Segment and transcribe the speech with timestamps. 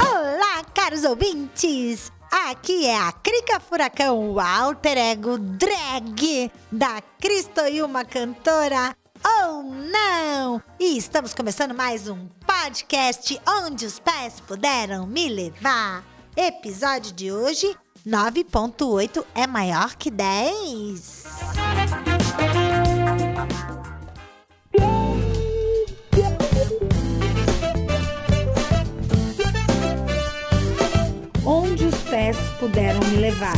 [0.00, 2.12] Olá, caros ouvintes!
[2.30, 9.64] Aqui é a Crica Furacão, o alter ego drag da Cristo e uma cantora ou
[9.64, 10.62] não!
[10.78, 16.04] E estamos começando mais um podcast onde os pés puderam me levar.
[16.36, 17.74] Episódio de hoje:
[18.06, 21.37] 9.8 é maior que 10.
[33.18, 33.54] Levar.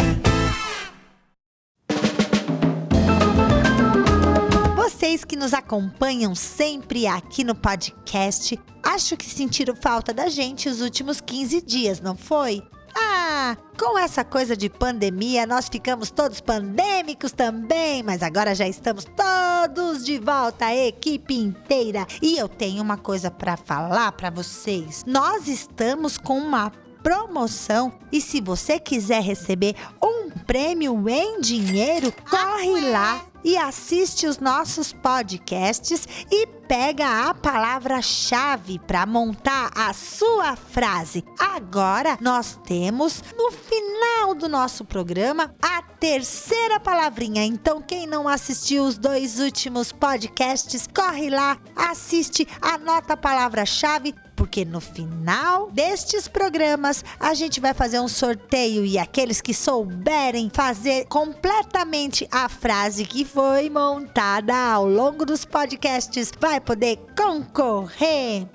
[4.76, 10.80] Vocês que nos acompanham sempre aqui no podcast, acho que sentiram falta da gente os
[10.80, 12.62] últimos 15 dias, não foi?
[12.96, 19.04] Ah, com essa coisa de pandemia, nós ficamos todos pandêmicos também, mas agora já estamos
[19.04, 22.06] todos de volta, a equipe inteira.
[22.20, 25.04] E eu tenho uma coisa para falar para vocês.
[25.06, 32.90] Nós estamos com uma promoção e se você quiser receber um prêmio em dinheiro, corre
[32.90, 41.24] lá e assiste os nossos podcasts e pega a palavra-chave para montar a sua frase.
[41.38, 47.44] Agora nós temos no final do nosso programa a terceira palavrinha.
[47.44, 54.14] Então quem não assistiu os dois últimos podcasts, corre lá, assiste, anota a palavra-chave
[54.50, 60.50] porque no final destes programas a gente vai fazer um sorteio e aqueles que souberem
[60.52, 68.48] fazer completamente a frase que foi montada ao longo dos podcasts vai poder concorrer.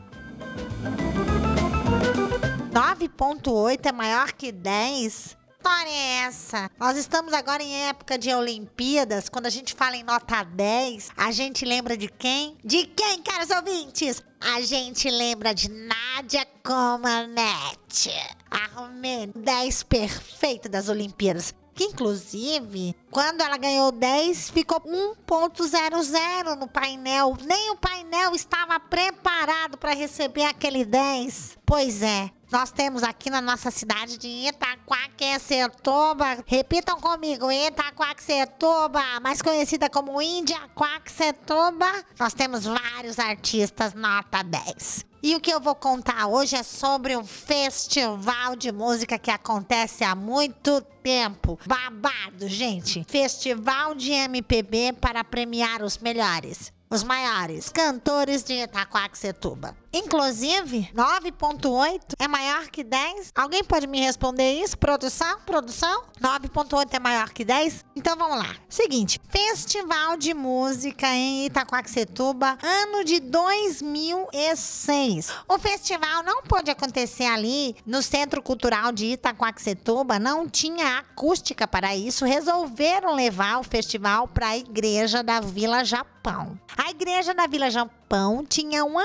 [2.74, 5.45] 9.8 é maior que 10?
[5.66, 6.70] História é essa?
[6.80, 9.30] Nós estamos agora em época de Olimpíadas.
[9.30, 12.56] Quando a gente fala em nota 10, a gente lembra de quem?
[12.64, 14.22] De quem, caros ouvintes?
[14.40, 18.12] A gente lembra de Nádia Comaneci.
[18.52, 21.52] A romena 10 perfeita das Olimpíadas.
[21.76, 27.38] Que inclusive, quando ela ganhou 10, ficou 1.00 no painel.
[27.46, 31.58] Nem o painel estava preparado para receber aquele 10.
[31.66, 39.90] Pois é, nós temos aqui na nossa cidade de Itaquaquecetuba, repitam comigo, Itaquaquecetuba, mais conhecida
[39.90, 45.06] como Índia Quaquecetuba, nós temos vários artistas nota 10.
[45.26, 50.04] E o que eu vou contar hoje é sobre um festival de música que acontece
[50.04, 51.58] há muito tempo.
[51.66, 53.04] Babado, gente.
[53.10, 59.76] Festival de MPB para premiar os melhores os maiores cantores de Itaquaquecetuba.
[59.96, 63.32] Inclusive, 9.8 é maior que 10?
[63.34, 64.78] Alguém pode me responder isso?
[64.78, 65.40] Produção?
[65.46, 66.04] Produção?
[66.22, 67.86] 9.8 é maior que 10?
[67.96, 68.58] Então vamos lá.
[68.68, 75.32] Seguinte, Festival de Música em Itaquaquecetuba, ano de 2006.
[75.48, 81.96] O festival não pôde acontecer ali no Centro Cultural de Itaquaquecetuba, não tinha acústica para
[81.96, 82.26] isso.
[82.26, 86.60] Resolveram levar o festival para a igreja da Vila Japão.
[86.76, 89.00] A igreja da Vila Japão tinha um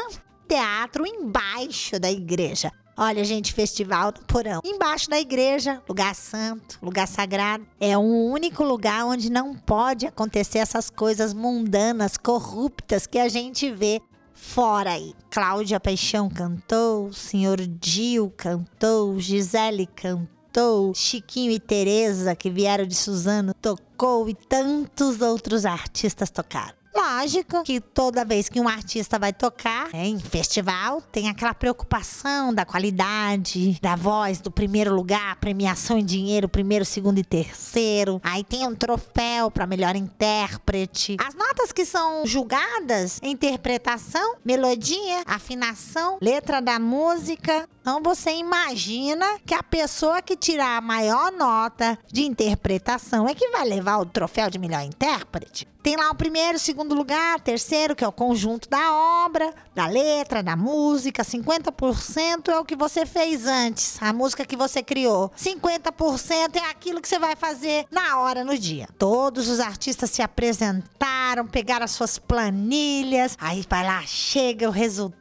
[0.51, 2.73] teatro embaixo da igreja.
[2.97, 4.61] Olha, gente, festival do porão.
[4.65, 7.65] Embaixo da igreja, lugar santo, lugar sagrado.
[7.79, 13.71] É o único lugar onde não pode acontecer essas coisas mundanas, corruptas que a gente
[13.71, 14.03] vê
[14.35, 15.15] fora aí.
[15.31, 23.55] Cláudia Paixão cantou, Senhor Dio cantou, Gisele cantou, Chiquinho e Teresa, que vieram de Suzano,
[23.55, 26.80] tocou e tantos outros artistas tocaram.
[26.95, 32.65] Lógico que toda vez que um artista vai tocar em festival, tem aquela preocupação da
[32.65, 38.21] qualidade, da voz, do primeiro lugar, premiação em dinheiro, primeiro, segundo e terceiro.
[38.25, 41.17] Aí tem um troféu para melhor intérprete.
[41.25, 47.69] As notas que são julgadas, interpretação, melodia, afinação, letra da música.
[47.81, 53.49] Então você imagina que a pessoa que tirar a maior nota de interpretação é que
[53.49, 55.67] vai levar o troféu de melhor intérprete.
[55.83, 60.43] Tem lá o primeiro, segundo lugar, terceiro, que é o conjunto da obra, da letra,
[60.43, 61.25] da música.
[61.25, 65.33] 50% é o que você fez antes, a música que você criou.
[65.39, 68.89] 50% é aquilo que você vai fazer na hora, no dia.
[68.99, 75.20] Todos os artistas se apresentaram, pegaram as suas planilhas, aí vai lá, chega o resultado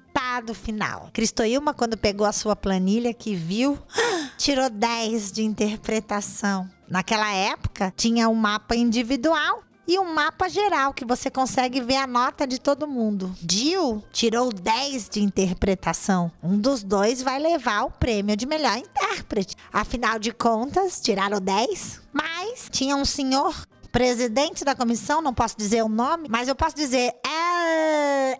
[0.53, 1.09] final.
[1.13, 3.77] Cristoilma, quando pegou a sua planilha que viu,
[4.38, 6.69] tirou 10 de interpretação.
[6.88, 12.06] Naquela época, tinha um mapa individual e um mapa geral que você consegue ver a
[12.06, 13.36] nota de todo mundo.
[13.50, 16.31] Jill tirou 10 de interpretação.
[16.44, 19.56] Um dos dois vai levar o prêmio de melhor intérprete.
[19.74, 23.56] Afinal de contas, tiraram 10, mas tinha um senhor
[23.91, 27.49] presidente da comissão, não posso dizer o nome, mas eu posso dizer é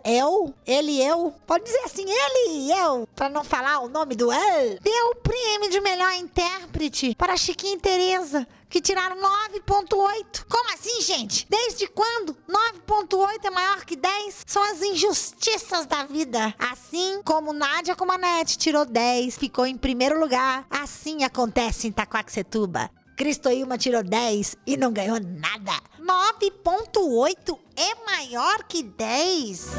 [0.04, 4.32] eu, ele eu, pode dizer assim, ele e eu, pra não falar o nome do
[4.32, 10.44] el, deu o prêmio de melhor intérprete para Chiquinha e Tereza, que tiraram 9.8.
[10.48, 11.46] Como assim, gente?
[11.50, 14.44] Desde quando 9.8 é maior que 10?
[14.46, 16.54] São as injustiças da vida.
[16.58, 20.66] Assim como Nádia Comanete tirou 10, ficou em primeiro lugar.
[20.70, 22.90] Assim acontece em Itaquaquecetuba.
[23.16, 25.89] Cristoilma tirou 10 e não ganhou nada.
[26.00, 29.70] 9.8 é maior que 10.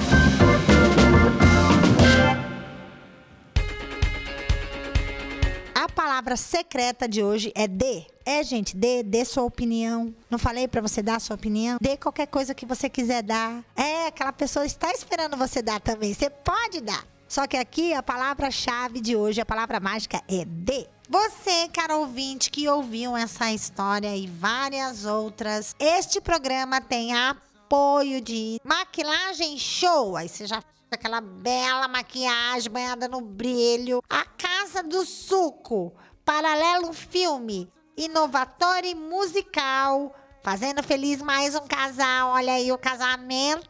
[5.74, 8.06] A palavra secreta de hoje é dê.
[8.24, 10.14] É, gente, dê, dê sua opinião.
[10.30, 11.80] Não falei para você dar sua opinião?
[11.82, 13.64] Dê qualquer coisa que você quiser dar.
[13.76, 16.14] É, aquela pessoa está esperando você dar também.
[16.14, 17.04] Você pode dar.
[17.28, 20.86] Só que aqui a palavra-chave de hoje, a palavra mágica é dê.
[21.12, 28.58] Você, cara ouvinte, que ouviu essa história e várias outras, este programa tem apoio de
[28.64, 30.16] maquilagem show.
[30.16, 34.02] Aí você já aquela bela maquiagem banhada no brilho.
[34.10, 35.94] A Casa do Suco,
[36.24, 42.32] Paralelo Filme, Inovatore Musical, fazendo feliz mais um casal.
[42.32, 43.68] Olha aí o casamento.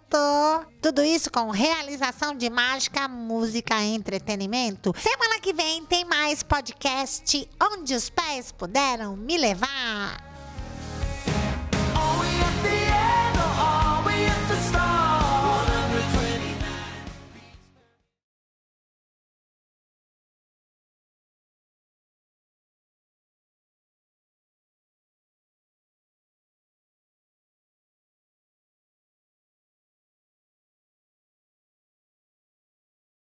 [0.81, 4.93] Tudo isso com realização de mágica, música e entretenimento.
[4.97, 10.30] Semana que vem tem mais podcast onde os pés puderam me levar.